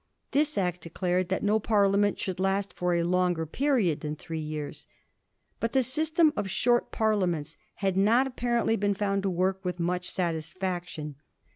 This 0.31 0.57
Act 0.57 0.81
declared 0.81 1.29
that 1.29 1.43
no 1.43 1.59
parlia 1.59 1.99
ment 1.99 2.19
should 2.19 2.39
last 2.39 2.73
for 2.73 2.95
a 2.95 3.03
longer 3.03 3.45
period 3.45 4.01
than 4.01 4.15
three 4.15 4.39
years* 4.39 4.87
But 5.59 5.73
the 5.73 5.83
system 5.83 6.33
of 6.35 6.49
short 6.49 6.91
parliaments 6.91 7.55
had 7.75 7.95
not 7.95 8.25
appa 8.25 8.47
rently 8.47 8.79
been 8.79 8.95
found 8.95 9.21
to 9.21 9.29
work 9.29 9.63
with 9.63 9.79
much 9.79 10.09
satisfaction. 10.09 11.17